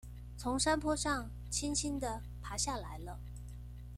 [0.35, 3.19] 從山坡上輕輕地爬下來了